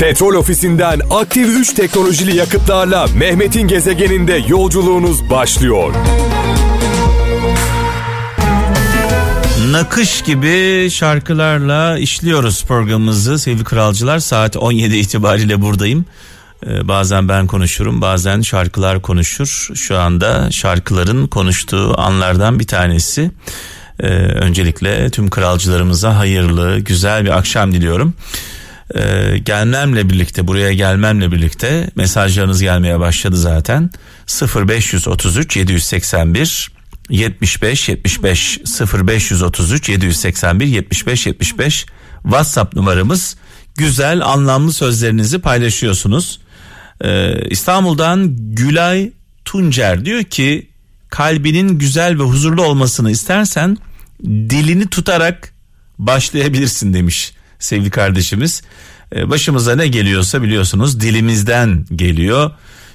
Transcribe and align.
Petrol 0.00 0.34
ofisinden 0.34 1.00
aktif 1.10 1.48
3 1.48 1.72
teknolojili 1.72 2.36
yakıtlarla 2.36 3.06
Mehmet'in 3.16 3.68
gezegeninde 3.68 4.42
yolculuğunuz 4.48 5.30
başlıyor. 5.30 5.94
Nakış 9.70 10.22
gibi 10.22 10.88
şarkılarla 10.90 11.98
işliyoruz 11.98 12.64
programımızı 12.64 13.38
sevgili 13.38 13.64
kralcılar. 13.64 14.18
Saat 14.18 14.56
17 14.56 14.96
itibariyle 14.96 15.62
buradayım. 15.62 16.04
Ee, 16.66 16.88
bazen 16.88 17.28
ben 17.28 17.46
konuşurum 17.46 18.00
bazen 18.00 18.40
şarkılar 18.40 19.02
konuşur. 19.02 19.68
Şu 19.74 19.98
anda 19.98 20.50
şarkıların 20.50 21.26
konuştuğu 21.26 22.00
anlardan 22.00 22.58
bir 22.58 22.66
tanesi. 22.66 23.30
Ee, 24.00 24.06
öncelikle 24.16 25.10
tüm 25.10 25.30
kralcılarımıza 25.30 26.18
hayırlı 26.18 26.78
güzel 26.78 27.24
bir 27.24 27.38
akşam 27.38 27.72
diliyorum. 27.72 28.14
Ee, 28.94 29.38
gelmemle 29.38 30.10
birlikte 30.10 30.46
buraya 30.46 30.72
gelmemle 30.72 31.32
birlikte 31.32 31.90
mesajlarınız 31.96 32.62
gelmeye 32.62 33.00
başladı 33.00 33.36
zaten. 33.36 33.90
0533 34.66 35.56
781 35.56 36.72
75 37.10 37.88
75 37.88 38.60
0533 38.94 39.88
781 39.88 40.66
75 40.66 41.26
75 41.26 41.86
WhatsApp 42.22 42.76
numaramız. 42.76 43.36
Güzel 43.76 44.24
anlamlı 44.24 44.72
sözlerinizi 44.72 45.38
paylaşıyorsunuz. 45.38 46.40
Ee, 47.04 47.48
İstanbul'dan 47.50 48.36
Gülay 48.38 49.12
Tuncer 49.44 50.04
diyor 50.04 50.24
ki 50.24 50.70
kalbinin 51.08 51.78
güzel 51.78 52.18
ve 52.18 52.22
huzurlu 52.22 52.62
olmasını 52.62 53.10
istersen 53.10 53.78
dilini 54.24 54.86
tutarak 54.86 55.54
başlayabilirsin 55.98 56.94
demiş 56.94 57.34
sevgili 57.58 57.90
kardeşimiz. 57.90 58.62
Ee, 59.14 59.30
başımıza 59.30 59.76
ne 59.76 59.86
geliyorsa 59.86 60.42
biliyorsunuz 60.42 61.00
dilimizden 61.00 61.86
geliyor. 61.94 62.50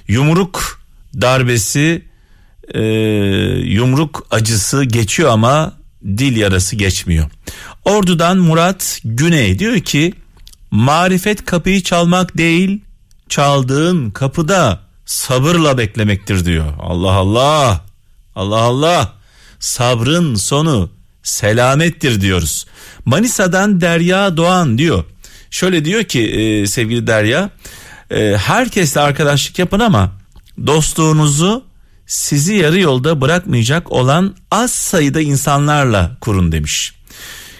Yumruk 0.08 0.80
darbesi 1.20 2.04
e, 2.74 2.82
yumruk 3.64 4.26
acısı 4.30 4.84
geçiyor 4.84 5.30
ama 5.30 5.72
dil 6.04 6.36
yarası 6.36 6.76
geçmiyor. 6.76 7.30
Ordu'dan 7.84 8.38
Murat 8.38 9.00
Güney 9.04 9.58
diyor 9.58 9.80
ki 9.80 10.14
marifet 10.70 11.44
kapıyı 11.44 11.82
çalmak 11.82 12.36
değil 12.36 12.80
çaldığın 13.28 14.10
kapıda 14.10 14.80
sabırla 15.06 15.78
beklemektir 15.78 16.44
diyor. 16.44 16.74
Allah 16.80 17.12
Allah 17.12 17.84
Allah 18.36 18.60
Allah 18.60 19.12
sabrın 19.58 20.34
sonu 20.34 20.90
selamettir 21.22 22.20
diyoruz. 22.20 22.66
Manisa'dan 23.04 23.80
Derya 23.80 24.36
Doğan 24.36 24.78
diyor. 24.78 25.04
Şöyle 25.50 25.84
diyor 25.84 26.04
ki 26.04 26.20
e, 26.20 26.66
sevgili 26.66 27.06
Derya 27.06 27.50
e, 28.10 28.36
herkesle 28.36 29.00
arkadaşlık 29.00 29.58
yapın 29.58 29.80
ama 29.80 30.12
dostluğunuzu 30.66 31.64
sizi 32.06 32.54
yarı 32.54 32.80
yolda 32.80 33.20
bırakmayacak 33.20 33.92
olan 33.92 34.34
az 34.50 34.70
sayıda 34.70 35.20
insanlarla 35.20 36.16
kurun 36.20 36.52
demiş. 36.52 36.94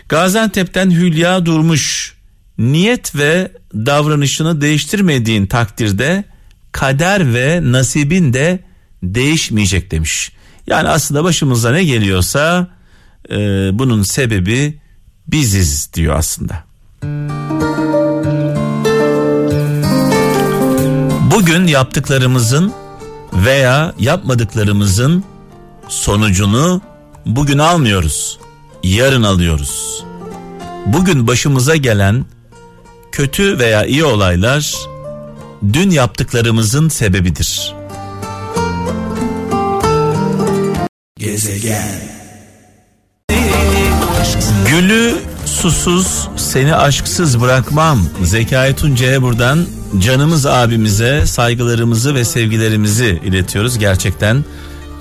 Gaziantep'ten 0.08 0.90
Hülya 0.90 1.46
Durmuş 1.46 2.14
niyet 2.58 3.16
ve 3.16 3.52
davranışını 3.74 4.60
değiştirmediğin 4.60 5.46
takdirde 5.46 6.24
kader 6.72 7.34
ve 7.34 7.60
nasibin 7.62 8.32
de 8.32 8.64
değişmeyecek 9.02 9.90
demiş. 9.90 10.32
Yani 10.66 10.88
aslında 10.88 11.24
başımıza 11.24 11.72
ne 11.72 11.84
geliyorsa 11.84 12.68
e, 13.30 13.36
bunun 13.78 14.02
sebebi 14.02 14.80
biziz 15.26 15.90
diyor 15.94 16.16
aslında. 16.16 16.64
Bugün 21.34 21.66
yaptıklarımızın 21.66 22.72
veya 23.32 23.94
yapmadıklarımızın 23.98 25.24
sonucunu 25.88 26.82
bugün 27.26 27.58
almıyoruz. 27.58 28.38
Yarın 28.82 29.22
alıyoruz. 29.22 30.04
Bugün 30.86 31.26
başımıza 31.26 31.76
gelen 31.76 32.24
kötü 33.12 33.58
veya 33.58 33.84
iyi 33.84 34.04
olaylar 34.04 34.74
dün 35.72 35.90
yaptıklarımızın 35.90 36.88
sebebidir. 36.88 37.74
Gezegen 41.18 42.19
Gülü 44.80 45.14
susuz 45.46 46.28
seni 46.36 46.74
aşksız 46.74 47.40
bırakmam. 47.40 47.98
Zekai 48.22 48.76
Tunca'ya 48.76 49.22
buradan 49.22 49.66
canımız 49.98 50.46
abimize 50.46 51.26
saygılarımızı 51.26 52.14
ve 52.14 52.24
sevgilerimizi 52.24 53.20
iletiyoruz. 53.24 53.78
Gerçekten 53.78 54.44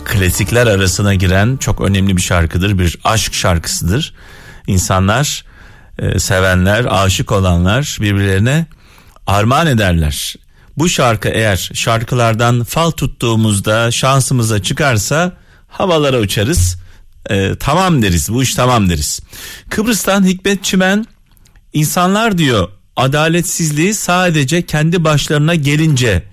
klasikler 0.05 0.67
arasına 0.67 1.15
giren 1.15 1.57
çok 1.57 1.81
önemli 1.81 2.17
bir 2.17 2.21
şarkıdır. 2.21 2.79
Bir 2.79 2.97
aşk 3.03 3.33
şarkısıdır. 3.33 4.13
İnsanlar 4.67 5.45
e, 5.99 6.19
sevenler, 6.19 6.85
aşık 6.89 7.31
olanlar 7.31 7.97
birbirlerine 8.01 8.65
armağan 9.27 9.67
ederler. 9.67 10.35
Bu 10.77 10.89
şarkı 10.89 11.29
eğer 11.29 11.71
şarkılardan 11.73 12.63
fal 12.63 12.91
tuttuğumuzda 12.91 13.91
şansımıza 13.91 14.63
çıkarsa 14.63 15.33
havalara 15.67 16.19
uçarız. 16.19 16.77
E, 17.29 17.55
tamam 17.59 18.01
deriz 18.01 18.29
bu 18.29 18.43
iş 18.43 18.55
tamam 18.55 18.89
deriz. 18.89 19.19
Kıbrıs'tan 19.69 20.25
Hikmet 20.25 20.63
Çimen 20.63 21.05
insanlar 21.73 22.37
diyor 22.37 22.69
adaletsizliği 22.95 23.93
sadece 23.93 24.65
kendi 24.65 25.03
başlarına 25.03 25.55
gelince 25.55 26.23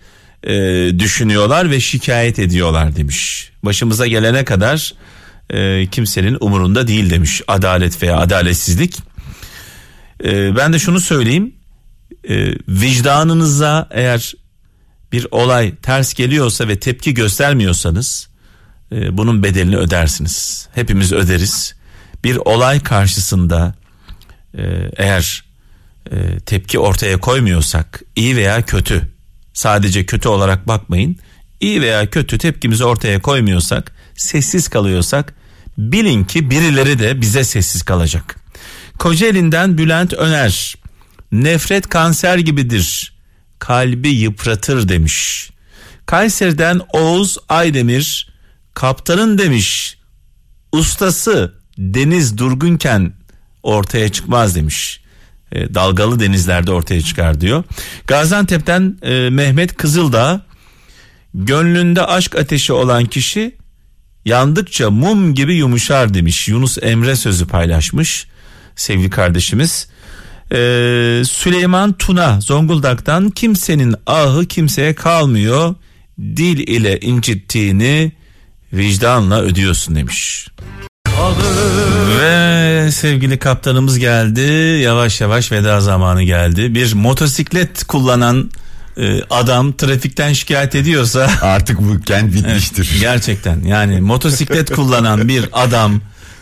e, 0.42 0.54
düşünüyorlar 0.98 1.70
ve 1.70 1.80
şikayet 1.80 2.38
ediyorlar 2.38 2.96
demiş. 2.96 3.50
Başımıza 3.62 4.06
gelene 4.06 4.44
kadar 4.44 4.94
e, 5.50 5.86
kimsenin 5.86 6.36
umurunda 6.40 6.88
değil 6.88 7.10
demiş 7.10 7.42
adalet 7.48 8.02
veya 8.02 8.18
adaletsizlik. 8.18 8.96
E, 10.24 10.56
ben 10.56 10.72
de 10.72 10.78
şunu 10.78 11.00
söyleyeyim 11.00 11.54
e, 12.28 12.54
vicdanınıza 12.68 13.88
eğer 13.90 14.34
bir 15.12 15.26
olay 15.30 15.74
ters 15.76 16.14
geliyorsa 16.14 16.68
ve 16.68 16.78
tepki 16.78 17.14
göstermiyorsanız 17.14 18.28
e, 18.92 19.16
bunun 19.16 19.42
bedelini 19.42 19.76
ödersiniz. 19.76 20.68
Hepimiz 20.74 21.12
öderiz. 21.12 21.74
Bir 22.24 22.36
olay 22.36 22.80
karşısında 22.80 23.74
e, 24.58 24.62
eğer 24.96 25.44
e, 26.10 26.40
tepki 26.40 26.78
ortaya 26.78 27.20
koymuyorsak 27.20 28.02
iyi 28.16 28.36
veya 28.36 28.62
kötü 28.62 29.02
sadece 29.52 30.06
kötü 30.06 30.28
olarak 30.28 30.68
bakmayın 30.68 31.16
iyi 31.60 31.82
veya 31.82 32.10
kötü 32.10 32.38
tepkimizi 32.38 32.84
ortaya 32.84 33.22
koymuyorsak 33.22 33.92
sessiz 34.16 34.68
kalıyorsak 34.68 35.34
bilin 35.78 36.24
ki 36.24 36.50
birileri 36.50 36.98
de 36.98 37.20
bize 37.20 37.44
sessiz 37.44 37.82
kalacak. 37.82 38.36
Kocaeli'nden 38.98 39.78
Bülent 39.78 40.12
Öner 40.12 40.74
nefret 41.32 41.88
kanser 41.88 42.38
gibidir 42.38 43.16
kalbi 43.58 44.08
yıpratır 44.08 44.88
demiş. 44.88 45.50
Kayseri'den 46.06 46.80
Oğuz 46.92 47.38
Aydemir 47.48 48.35
kaptanın 48.76 49.38
demiş 49.38 49.98
ustası 50.72 51.54
deniz 51.78 52.38
durgunken 52.38 53.12
ortaya 53.62 54.08
çıkmaz 54.08 54.54
demiş. 54.56 55.00
E, 55.52 55.74
dalgalı 55.74 56.20
denizlerde 56.20 56.72
ortaya 56.72 57.02
çıkar 57.02 57.40
diyor. 57.40 57.64
Gaziantep'ten 58.06 58.98
e, 59.02 59.30
Mehmet 59.30 59.76
Kızıldağ 59.76 60.40
gönlünde 61.34 62.06
aşk 62.06 62.36
ateşi 62.36 62.72
olan 62.72 63.04
kişi 63.04 63.56
yandıkça 64.24 64.90
mum 64.90 65.34
gibi 65.34 65.54
yumuşar 65.54 66.14
demiş. 66.14 66.48
Yunus 66.48 66.78
Emre 66.82 67.16
sözü 67.16 67.46
paylaşmış 67.46 68.26
sevgili 68.76 69.10
kardeşimiz. 69.10 69.88
Ee, 70.52 71.22
Süleyman 71.26 71.92
Tuna 71.92 72.40
Zonguldak'tan 72.40 73.30
kimsenin 73.30 73.94
ahı 74.06 74.46
kimseye 74.46 74.94
kalmıyor. 74.94 75.74
Dil 76.18 76.58
ile 76.58 77.00
incittiğini 77.00 78.12
vicdanla 78.72 79.40
ödüyorsun 79.42 79.94
demiş. 79.94 80.48
Ve 82.20 82.92
sevgili 82.92 83.38
kaptanımız 83.38 83.98
geldi. 83.98 84.40
Yavaş 84.82 85.20
yavaş 85.20 85.52
veda 85.52 85.80
zamanı 85.80 86.22
geldi. 86.22 86.74
Bir 86.74 86.94
motosiklet 86.94 87.84
kullanan 87.84 88.50
e, 88.96 89.22
adam 89.30 89.72
trafikten 89.72 90.32
şikayet 90.32 90.74
ediyorsa 90.74 91.30
artık 91.42 91.80
bu 91.80 92.00
kent 92.00 92.34
bitmiştir. 92.34 92.88
Evet, 92.92 93.00
gerçekten 93.00 93.60
yani 93.60 94.00
motosiklet 94.00 94.74
kullanan 94.74 95.28
bir 95.28 95.48
adam 95.52 96.00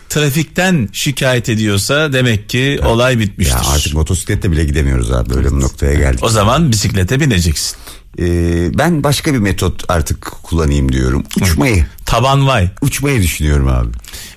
trafikten 0.09 0.89
şikayet 0.93 1.49
ediyorsa 1.49 2.13
demek 2.13 2.49
ki 2.49 2.79
olay 2.85 3.19
bitmiştir. 3.19 3.55
Ya 3.55 3.73
artık 3.73 3.93
motosiklette 3.93 4.51
bile 4.51 4.63
gidemiyoruz 4.65 5.11
abi 5.11 5.29
böyle 5.33 5.47
bir 5.47 5.59
noktaya 5.59 5.93
geldik. 5.93 6.23
O 6.23 6.29
zaman 6.29 6.71
bisiklete 6.71 7.19
bineceksin. 7.19 7.77
Ee, 8.19 8.77
ben 8.77 9.03
başka 9.03 9.33
bir 9.33 9.39
metot 9.39 9.83
artık 9.89 10.21
kullanayım 10.21 10.91
diyorum. 10.91 11.23
Uçmayı. 11.41 11.85
Taban 12.05 12.47
vay. 12.47 12.69
Uçmayı 12.81 13.21
düşünüyorum 13.21 13.67
abi. 13.67 13.89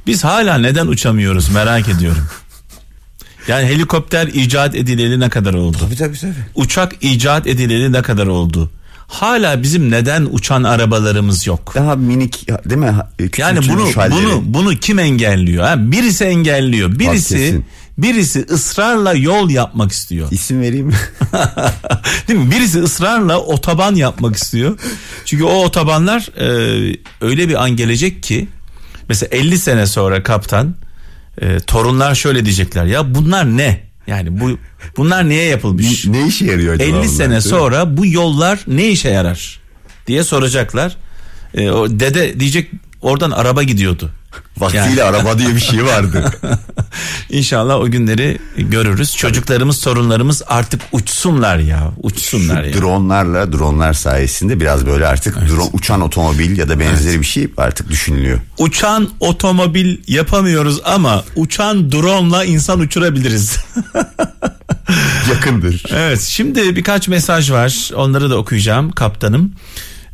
Biz 0.07 0.25
hala 0.25 0.59
neden 0.59 0.87
uçamıyoruz 0.87 1.49
merak 1.49 1.89
ediyorum. 1.89 2.27
Yani 3.49 3.67
helikopter 3.67 4.27
icat 4.27 4.75
edileli 4.75 5.21
ne 5.21 5.29
kadar 5.29 5.55
oldu? 5.55 5.77
Tabii 5.81 5.97
tabii 5.97 6.19
tabii. 6.19 6.35
Uçak 6.55 6.93
icat 7.01 7.47
edileli 7.47 7.93
ne 7.93 8.03
kadar 8.03 8.27
oldu? 8.27 8.71
Hala 9.09 9.63
bizim 9.63 9.91
neden 9.91 10.29
uçan 10.31 10.63
arabalarımız 10.63 11.47
yok? 11.47 11.73
Daha 11.75 11.97
minik 11.97 12.49
değil 12.49 12.81
mi? 12.81 12.95
Yani 13.39 13.59
bunu 13.69 13.91
bunu 14.11 14.43
bunu 14.45 14.77
kim 14.77 14.99
engelliyor? 14.99 15.65
Ha? 15.65 15.75
Birisi 15.93 16.25
engelliyor. 16.25 16.99
Birisi 16.99 17.63
birisi 17.99 18.47
ısrarla 18.51 19.15
yol 19.15 19.51
yapmak 19.51 19.93
istiyor. 19.93 20.29
isim 20.31 20.61
vereyim 20.61 20.87
mi? 20.87 20.95
Değil 22.29 22.39
mi? 22.39 22.51
Birisi 22.51 22.83
ısrarla 22.83 23.39
otoban 23.39 23.95
yapmak 23.95 24.37
istiyor. 24.37 24.79
Çünkü 25.25 25.45
o 25.45 25.65
otobanlar 25.65 26.29
e, 26.41 26.97
öyle 27.21 27.49
bir 27.49 27.63
an 27.65 27.71
gelecek 27.71 28.23
ki 28.23 28.49
mesela 29.09 29.37
50 29.37 29.59
sene 29.59 29.87
sonra 29.87 30.23
kaptan 30.23 30.75
e, 31.41 31.61
torunlar 31.61 32.15
şöyle 32.15 32.45
diyecekler. 32.45 32.85
Ya 32.85 33.15
bunlar 33.15 33.57
ne? 33.57 33.88
Yani 34.09 34.41
bu 34.41 34.59
bunlar 34.97 35.29
niye 35.29 35.45
yapılmış? 35.45 36.07
ne 36.07 36.27
işe 36.27 36.45
yarıyor 36.47 36.75
acaba? 36.75 36.89
50 36.89 36.93
bunlar, 36.93 37.05
sene 37.05 37.41
sonra 37.41 37.97
bu 37.97 38.07
yollar 38.07 38.61
ne 38.67 38.89
işe 38.89 39.09
yarar 39.09 39.61
diye 40.07 40.25
soracaklar. 40.25 40.97
E, 41.55 41.71
o 41.71 41.91
dede 41.91 42.41
diyecek 42.41 42.71
oradan 43.03 43.31
araba 43.31 43.63
gidiyordu. 43.63 44.11
Vaktiyle 44.59 45.05
araba 45.05 45.39
diye 45.39 45.55
bir 45.55 45.61
şey 45.61 45.85
vardı. 45.85 46.33
İnşallah 47.31 47.77
o 47.77 47.91
günleri 47.91 48.39
görürüz. 48.57 49.17
Çocuklarımız, 49.17 49.81
torunlarımız 49.81 50.43
artık 50.47 50.81
uçsunlar 50.93 51.59
ya. 51.59 51.93
Uçsunlar 52.03 52.65
ya. 52.65 52.73
Dronlarla, 52.73 53.53
dronlar 53.53 53.93
sayesinde 53.93 54.61
biraz 54.61 54.87
böyle 54.87 55.07
artık 55.07 55.37
drone, 55.49 55.71
uçan 55.73 56.01
otomobil 56.01 56.59
ya 56.59 56.69
da 56.69 56.81
benzeri 56.81 57.21
bir 57.21 57.27
şey 57.27 57.49
artık 57.57 57.89
düşünülüyor. 57.89 58.41
Uçan 58.59 59.09
otomobil 59.21 59.99
yapamıyoruz 60.07 60.81
ama 60.85 61.25
uçan 61.37 61.93
drone'la 61.93 62.45
insan 62.45 62.81
uçurabiliriz. 62.81 63.57
Yakındır. 65.31 65.83
evet 65.95 66.21
şimdi 66.21 66.77
birkaç 66.77 67.09
mesaj 67.09 67.51
var. 67.51 67.91
Onları 67.95 68.31
da 68.31 68.37
okuyacağım 68.37 68.91
kaptanım. 68.93 69.53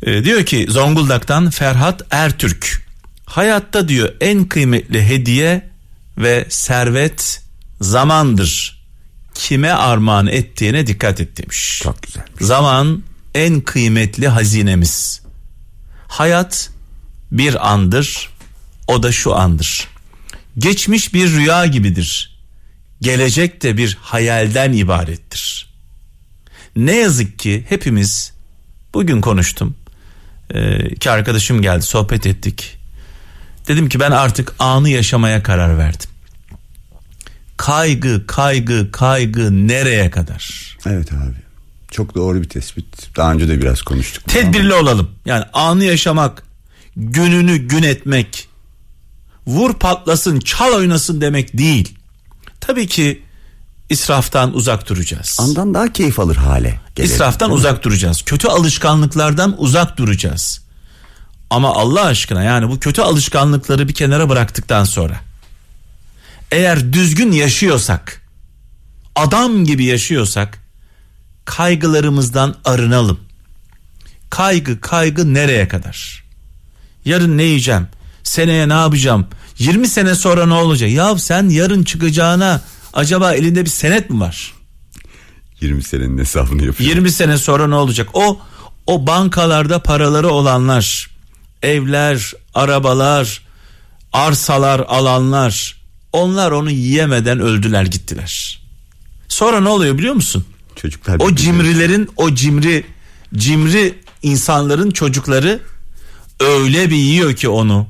Ee, 0.03 0.23
diyor 0.23 0.45
ki 0.45 0.65
Zonguldak'tan 0.69 1.49
Ferhat 1.49 2.01
Ertürk. 2.11 2.84
Hayatta 3.25 3.87
diyor 3.87 4.13
en 4.21 4.45
kıymetli 4.45 5.07
hediye 5.07 5.69
ve 6.17 6.45
servet 6.49 7.43
zamandır. 7.81 8.85
Kime 9.33 9.71
armağan 9.71 10.27
ettiğine 10.27 10.87
dikkat 10.87 11.21
et 11.21 11.37
demiş. 11.37 11.79
Çok 11.83 12.01
güzel. 12.03 12.23
Zaman 12.41 13.03
en 13.35 13.61
kıymetli 13.61 14.27
hazinemiz. 14.27 15.21
Hayat 16.07 16.69
bir 17.31 17.71
andır, 17.71 18.29
o 18.87 19.03
da 19.03 19.11
şu 19.11 19.35
andır. 19.35 19.87
Geçmiş 20.57 21.13
bir 21.13 21.31
rüya 21.31 21.65
gibidir. 21.65 22.39
Gelecek 23.01 23.63
de 23.63 23.77
bir 23.77 23.97
hayalden 24.01 24.73
ibarettir. 24.73 25.73
Ne 26.75 26.95
yazık 26.95 27.39
ki 27.39 27.65
hepimiz 27.69 28.33
bugün 28.93 29.21
konuştum. 29.21 29.75
Ee, 30.53 31.09
arkadaşım 31.09 31.61
geldi, 31.61 31.81
sohbet 31.81 32.27
ettik. 32.27 32.77
Dedim 33.67 33.89
ki 33.89 33.99
ben 33.99 34.11
artık 34.11 34.53
anı 34.59 34.89
yaşamaya 34.89 35.43
karar 35.43 35.77
verdim. 35.77 36.09
Kaygı, 37.57 38.27
kaygı, 38.27 38.91
kaygı 38.91 39.67
nereye 39.67 40.09
kadar? 40.11 40.77
Evet 40.85 41.13
abi. 41.13 41.35
Çok 41.91 42.15
doğru 42.15 42.41
bir 42.41 42.49
tespit. 42.49 43.15
Daha 43.17 43.31
önce 43.33 43.47
de 43.47 43.61
biraz 43.61 43.81
konuştuk. 43.81 44.27
Tedbirli 44.27 44.73
olalım. 44.73 45.11
Yani 45.25 45.43
anı 45.53 45.83
yaşamak, 45.83 46.43
gününü 46.95 47.57
gün 47.57 47.83
etmek, 47.83 48.47
vur 49.47 49.73
patlasın, 49.73 50.39
çal 50.39 50.73
oynasın 50.73 51.21
demek 51.21 51.57
değil. 51.57 51.95
Tabii 52.61 52.87
ki 52.87 53.21
israftan 53.89 54.53
uzak 54.55 54.89
duracağız. 54.89 55.37
ama 55.39 55.49
Andan 55.49 55.73
daha 55.73 55.93
keyif 55.93 56.19
alır 56.19 56.35
hale. 56.35 56.79
gelelim. 56.95 57.13
İsraftan 57.15 57.51
uzak 57.51 57.83
duracağız. 57.83 58.21
Kötü 58.21 58.47
alışkanlıklardan 58.47 59.55
uzak 59.57 59.97
duracağız. 59.97 60.61
Ama 61.49 61.73
Allah 61.75 62.05
aşkına 62.05 62.43
yani 62.43 62.69
bu 62.69 62.79
kötü 62.79 63.01
alışkanlıkları 63.01 63.87
bir 63.87 63.93
kenara 63.93 64.29
bıraktıktan 64.29 64.83
sonra 64.83 65.21
eğer 66.51 66.93
düzgün 66.93 67.31
yaşıyorsak, 67.31 68.21
adam 69.15 69.65
gibi 69.65 69.85
yaşıyorsak 69.85 70.59
kaygılarımızdan 71.45 72.55
arınalım. 72.65 73.19
Kaygı 74.29 74.81
kaygı 74.81 75.33
nereye 75.33 75.67
kadar? 75.67 76.23
Yarın 77.05 77.37
ne 77.37 77.43
yiyeceğim? 77.43 77.87
Seneye 78.23 78.69
ne 78.69 78.73
yapacağım? 78.73 79.27
20 79.59 79.87
sene 79.87 80.15
sonra 80.15 80.45
ne 80.45 80.53
olacak? 80.53 80.89
Ya 80.89 81.17
sen 81.17 81.49
yarın 81.49 81.83
çıkacağına 81.83 82.61
acaba 82.93 83.33
elinde 83.33 83.65
bir 83.65 83.69
senet 83.69 84.09
mi 84.09 84.19
var? 84.19 84.53
20 85.61 85.83
senenin 85.83 86.17
hesabını 86.17 86.65
yapıyor. 86.65 86.89
20 86.89 87.11
sene 87.11 87.37
sonra 87.37 87.67
ne 87.67 87.75
olacak? 87.75 88.09
O 88.13 88.39
o 88.87 89.07
bankalarda 89.07 89.79
paraları 89.79 90.29
olanlar, 90.29 91.09
evler, 91.65 92.33
arabalar, 92.53 93.41
arsalar 94.13 94.79
alanlar, 94.79 95.81
onlar 96.13 96.51
onu 96.51 96.71
yiyemeden 96.71 97.39
öldüler 97.39 97.83
gittiler. 97.83 98.61
Sonra 99.27 99.59
ne 99.61 99.69
oluyor 99.69 99.97
biliyor 99.97 100.13
musun? 100.13 100.45
Çocuklar 100.75 101.19
O 101.19 101.35
cimrilerin, 101.35 102.09
o 102.17 102.35
cimri, 102.35 102.85
cimri 103.35 103.93
insanların 104.21 104.91
çocukları 104.91 105.59
öyle 106.39 106.89
bir 106.89 106.95
yiyor 106.95 107.35
ki 107.35 107.49
onu. 107.49 107.87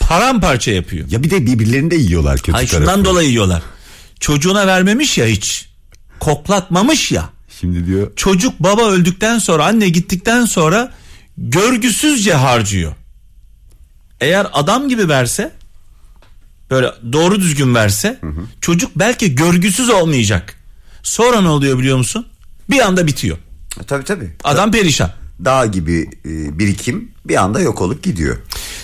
Paramparça 0.00 0.70
yapıyor. 0.70 1.10
Ya 1.10 1.22
bir 1.22 1.30
de 1.30 1.46
birbirlerini 1.46 1.90
de 1.90 1.96
yiyorlar 1.96 2.38
kötü 2.38 2.52
Ay 2.52 2.66
tarafı. 2.66 2.86
şundan 2.86 3.04
dolayı 3.04 3.28
yiyorlar. 3.28 3.62
Çocuğuna 4.20 4.66
vermemiş 4.66 5.18
ya 5.18 5.26
hiç. 5.26 5.68
Koklatmamış 6.20 7.12
ya. 7.12 7.30
Şimdi 7.60 7.86
diyor 7.86 8.12
Çocuk 8.16 8.60
baba 8.60 8.90
öldükten 8.90 9.38
sonra 9.38 9.64
anne 9.64 9.88
gittikten 9.88 10.44
sonra 10.44 10.92
görgüsüzce 11.42 12.34
harcıyor. 12.34 12.92
Eğer 14.20 14.46
adam 14.52 14.88
gibi 14.88 15.08
verse 15.08 15.52
böyle 16.70 16.90
doğru 17.12 17.40
düzgün 17.40 17.74
verse 17.74 18.20
çocuk 18.60 18.90
belki 18.96 19.34
görgüsüz 19.34 19.90
olmayacak. 19.90 20.54
Sonra 21.02 21.40
ne 21.40 21.48
oluyor 21.48 21.78
biliyor 21.78 21.96
musun? 21.98 22.26
Bir 22.70 22.80
anda 22.80 23.06
bitiyor. 23.06 23.36
tabii 23.86 24.04
tabii. 24.04 24.30
Adam 24.44 24.72
perişan. 24.72 25.10
Dağ 25.44 25.66
gibi 25.66 26.10
e, 26.24 26.58
birikim 26.58 27.10
bir 27.24 27.36
anda 27.36 27.60
yok 27.60 27.80
olup 27.82 28.02
gidiyor. 28.02 28.36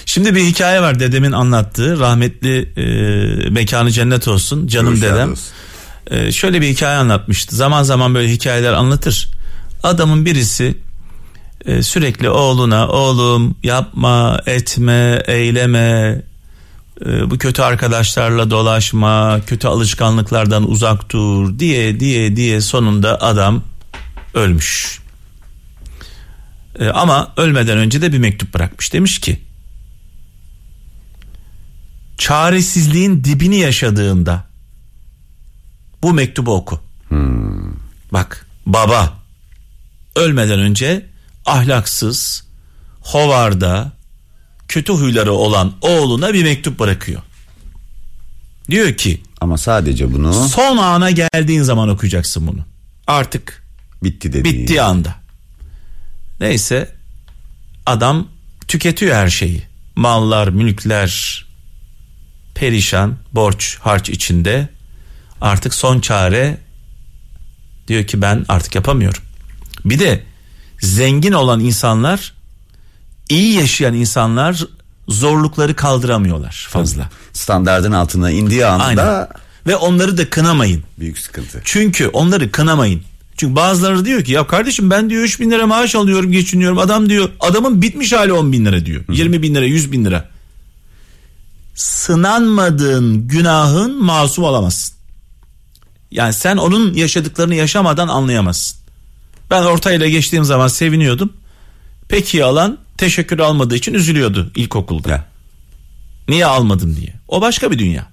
Şimdi 0.06 0.34
bir 0.34 0.44
hikaye 0.44 0.80
var 0.82 1.00
dedemin 1.00 1.32
anlattığı 1.32 1.98
rahmetli 2.00 2.72
e, 2.76 3.50
mekanı 3.50 3.90
cennet 3.90 4.28
olsun 4.28 4.66
canım 4.66 4.96
şad 4.96 5.02
dedem. 5.02 5.32
olsun. 5.32 5.44
E, 6.10 6.32
şöyle 6.32 6.60
bir 6.60 6.66
hikaye 6.68 6.96
anlatmıştı. 6.96 7.56
Zaman 7.56 7.82
zaman 7.82 8.14
böyle 8.14 8.32
hikayeler 8.32 8.72
anlatır. 8.72 9.28
Adamın 9.82 10.24
birisi 10.24 10.74
e, 11.66 11.82
sürekli 11.82 12.30
oğluna 12.30 12.88
oğlum 12.88 13.56
yapma 13.62 14.40
etme 14.46 15.22
eyleme 15.26 16.22
e, 17.06 17.30
bu 17.30 17.38
kötü 17.38 17.62
arkadaşlarla 17.62 18.50
dolaşma 18.50 19.40
kötü 19.46 19.68
alışkanlıklardan 19.68 20.70
uzak 20.70 21.10
dur 21.10 21.58
diye 21.58 22.00
diye 22.00 22.36
diye 22.36 22.60
sonunda 22.60 23.22
adam 23.22 23.62
ölmüş. 24.34 25.00
E, 26.78 26.88
ama 26.88 27.32
ölmeden 27.36 27.78
önce 27.78 28.02
de 28.02 28.12
bir 28.12 28.18
mektup 28.18 28.54
bırakmış. 28.54 28.92
Demiş 28.92 29.18
ki 29.18 29.40
çaresizliğin 32.18 33.24
dibini 33.24 33.56
yaşadığında 33.56 34.44
bu 36.02 36.12
mektubu 36.12 36.54
oku. 36.54 36.80
Bak 38.12 38.46
baba 38.66 39.18
ölmeden 40.16 40.58
önce 40.58 41.07
ahlaksız, 41.48 42.44
hovarda, 43.00 43.92
kötü 44.68 44.92
huyları 44.92 45.32
olan 45.32 45.72
oğluna 45.80 46.34
bir 46.34 46.44
mektup 46.44 46.78
bırakıyor. 46.78 47.22
Diyor 48.70 48.94
ki 48.94 49.20
Ama 49.40 49.58
sadece 49.58 50.12
bunu 50.12 50.48
son 50.48 50.76
ana 50.76 51.10
geldiğin 51.10 51.62
zaman 51.62 51.88
okuyacaksın 51.88 52.46
bunu. 52.46 52.60
Artık 53.06 53.62
bitti 54.02 54.32
dedi. 54.32 54.44
bittiği 54.44 54.82
anda. 54.82 55.14
Neyse 56.40 56.94
adam 57.86 58.28
tüketiyor 58.68 59.16
her 59.16 59.28
şeyi. 59.28 59.62
Mallar, 59.96 60.48
mülkler 60.48 61.44
perişan, 62.54 63.16
borç, 63.32 63.78
harç 63.80 64.10
içinde. 64.10 64.68
Artık 65.40 65.74
son 65.74 66.00
çare 66.00 66.58
diyor 67.88 68.04
ki 68.04 68.22
ben 68.22 68.44
artık 68.48 68.74
yapamıyorum. 68.74 69.22
Bir 69.84 69.98
de 69.98 70.24
zengin 70.80 71.32
olan 71.32 71.60
insanlar, 71.60 72.34
iyi 73.28 73.54
yaşayan 73.54 73.94
insanlar 73.94 74.64
zorlukları 75.08 75.76
kaldıramıyorlar 75.76 76.66
fazla. 76.70 77.10
Standardın 77.32 77.92
altına 77.92 78.30
indiği 78.30 78.66
anda 78.66 78.84
Aynen. 78.84 79.28
Ve 79.66 79.76
onları 79.76 80.18
da 80.18 80.30
kınamayın. 80.30 80.84
büyük 80.98 81.18
sıkıntı. 81.18 81.62
Çünkü 81.64 82.08
onları 82.08 82.50
kınamayın. 82.50 83.02
Çünkü 83.36 83.56
bazıları 83.56 84.04
diyor 84.04 84.24
ki 84.24 84.32
ya 84.32 84.46
kardeşim 84.46 84.90
ben 84.90 85.10
diyor 85.10 85.22
3 85.22 85.40
bin 85.40 85.50
lira 85.50 85.66
maaş 85.66 85.94
alıyorum 85.94 86.32
geçiniyorum. 86.32 86.78
Adam 86.78 87.08
diyor 87.08 87.30
adamın 87.40 87.82
bitmiş 87.82 88.12
hali 88.12 88.32
10 88.32 88.52
bin 88.52 88.64
lira 88.64 88.86
diyor. 88.86 89.04
20 89.08 89.42
bin 89.42 89.54
lira 89.54 89.64
100 89.64 89.92
bin 89.92 90.04
lira. 90.04 90.28
Sınanmadığın 91.74 93.28
günahın 93.28 94.04
masum 94.04 94.44
olamazsın. 94.44 94.96
Yani 96.10 96.32
sen 96.32 96.56
onun 96.56 96.94
yaşadıklarını 96.94 97.54
yaşamadan 97.54 98.08
anlayamazsın. 98.08 98.77
Ben 99.50 99.62
ortayla 99.62 100.08
geçtiğim 100.08 100.44
zaman 100.44 100.68
seviniyordum. 100.68 101.32
Peki 102.08 102.44
alan 102.44 102.78
teşekkür 102.96 103.38
almadığı 103.38 103.76
için 103.76 103.94
üzülüyordu 103.94 104.50
ilkokulda. 104.56 105.10
Ya. 105.10 105.24
Niye 106.28 106.46
almadın 106.46 106.96
diye. 106.96 107.14
O 107.28 107.40
başka 107.40 107.70
bir 107.70 107.78
dünya. 107.78 108.06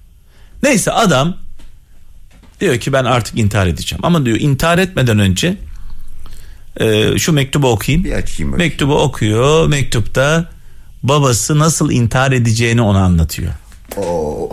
Neyse 0.63 0.91
adam 0.91 1.37
diyor 2.61 2.79
ki 2.79 2.93
ben 2.93 3.05
artık 3.05 3.37
intihar 3.37 3.67
edeceğim. 3.67 4.05
Ama 4.05 4.25
diyor 4.25 4.39
intihar 4.39 4.77
etmeden 4.77 5.19
önce 5.19 5.57
e, 6.79 7.17
şu 7.17 7.33
mektubu 7.33 7.71
okuyayım. 7.71 8.03
Bir 8.03 8.11
açayım 8.11 8.51
bakayım. 8.51 8.69
Mektubu 8.69 9.01
okuyor. 9.01 9.67
Mektupta 9.67 10.49
babası 11.03 11.59
nasıl 11.59 11.91
intihar 11.91 12.31
edeceğini 12.31 12.81
ona 12.81 13.03
anlatıyor. 13.03 13.53
Oo. 13.97 14.49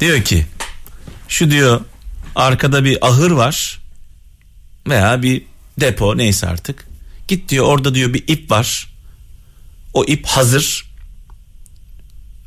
Diyor 0.00 0.22
ki 0.22 0.46
şu 1.28 1.50
diyor 1.50 1.80
arkada 2.36 2.84
bir 2.84 3.06
ahır 3.06 3.30
var 3.30 3.81
veya 4.88 5.22
bir 5.22 5.42
depo 5.80 6.16
neyse 6.16 6.46
artık. 6.48 6.86
Git 7.28 7.48
diyor 7.48 7.66
orada 7.66 7.94
diyor 7.94 8.14
bir 8.14 8.24
ip 8.28 8.50
var. 8.50 8.88
O 9.94 10.04
ip 10.04 10.26
hazır. 10.26 10.92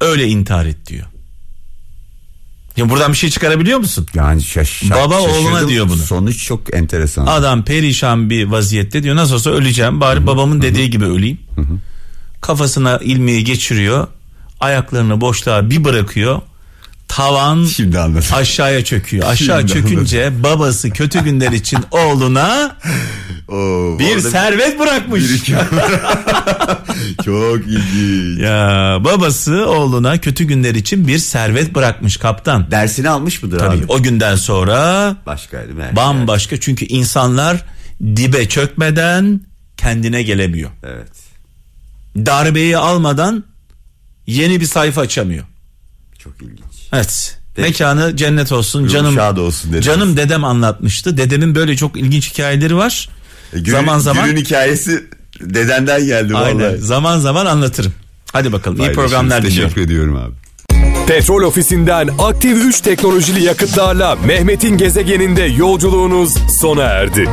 Öyle 0.01 0.27
intihar 0.27 0.65
et 0.65 0.87
diyor. 0.87 1.05
Ya 2.77 2.89
buradan 2.89 3.11
bir 3.11 3.17
şey 3.17 3.29
çıkarabiliyor 3.29 3.79
musun? 3.79 4.07
Yani 4.13 4.43
şaş, 4.43 4.83
Baba 4.89 5.19
oğluna 5.19 5.49
şaşırdım. 5.51 5.69
diyor 5.69 5.89
bunu. 5.89 5.97
Sonuç 5.97 6.43
çok 6.43 6.75
enteresan. 6.75 7.25
Adam 7.25 7.63
perişan 7.65 8.29
bir 8.29 8.45
vaziyette 8.45 9.03
diyor 9.03 9.15
nasıl 9.15 9.33
olsa 9.33 9.49
öleceğim 9.49 10.01
bari 10.01 10.27
babamın 10.27 10.61
dediği 10.61 10.89
gibi 10.89 11.05
öleyim. 11.05 11.39
Kafasına 12.41 12.97
ilmeği 12.97 13.43
geçiriyor. 13.43 14.07
Ayaklarını 14.59 15.21
boşluğa 15.21 15.69
bir 15.69 15.83
bırakıyor. 15.83 16.41
Tavan 17.15 17.65
Şimdi 17.65 17.99
anladım. 17.99 18.27
aşağıya 18.33 18.83
çöküyor. 18.83 19.27
Aşağı 19.27 19.59
Şimdi 19.59 19.73
çökünce 19.73 20.43
babası 20.43 20.89
kötü 20.89 21.23
günler 21.23 21.51
için 21.51 21.79
oğluna 21.91 22.77
Oo, 23.47 23.99
bir 23.99 24.19
servet 24.19 24.79
bırakmış. 24.79 25.23
çok 27.25 27.59
ilginç. 27.67 28.39
Ya 28.41 28.97
babası 29.03 29.65
oğluna 29.67 30.21
kötü 30.21 30.43
günler 30.43 30.75
için 30.75 31.07
bir 31.07 31.17
servet 31.17 31.75
bırakmış 31.75 32.17
kaptan. 32.17 32.71
Dersini 32.71 33.09
almış 33.09 33.43
mıdır 33.43 33.59
Tabii 33.59 33.77
abi? 33.77 33.85
o 33.87 34.03
günden 34.03 34.35
sonra 34.35 35.15
belki. 35.27 35.95
bambaşka 35.95 36.59
çünkü 36.59 36.85
insanlar 36.85 37.65
dibe 38.01 38.49
çökmeden 38.49 39.41
kendine 39.77 40.23
gelemiyor. 40.23 40.69
Evet. 40.83 41.11
Darbeyi 42.15 42.77
almadan 42.77 43.43
yeni 44.27 44.61
bir 44.61 44.65
sayfa 44.65 45.01
açamıyor. 45.01 45.45
Çok 46.19 46.41
ilginç. 46.41 46.74
Evet. 46.93 47.37
Mekanı 47.57 48.15
cennet 48.17 48.51
olsun 48.51 48.87
canım. 48.87 49.15
şad 49.15 49.37
olsun 49.37 49.69
dediniz. 49.71 49.85
Canım 49.85 50.17
dedem 50.17 50.43
anlatmıştı. 50.43 51.17
Dedemin 51.17 51.55
böyle 51.55 51.75
çok 51.75 51.97
ilginç 51.97 52.33
hikayeleri 52.33 52.75
var. 52.75 53.09
E, 53.53 53.59
Gül'ün, 53.59 53.71
zaman 53.71 53.99
zaman 53.99 54.25
Gül'ün 54.25 54.37
hikayesi 54.37 55.03
dedenden 55.41 56.05
geldi 56.05 56.35
aynen 56.37 56.59
vallahi. 56.65 56.77
zaman 56.77 57.19
zaman 57.19 57.45
anlatırım. 57.45 57.93
Hadi 58.33 58.51
bakalım 58.53 58.79
iyi 58.79 58.91
programlar 58.91 59.43
diliyorum. 59.43 59.69
Teşekkür 59.69 59.81
ediyorum 59.81 60.15
abi. 60.15 60.33
Petrol 61.07 61.41
ofisinden 61.43 62.09
aktif 62.19 62.65
3 62.65 62.81
teknolojili 62.81 63.43
yakıtlarla 63.43 64.15
Mehmet'in 64.15 64.77
gezegeninde 64.77 65.41
yolculuğunuz 65.43 66.33
sona 66.59 66.83
erdi. 66.83 67.29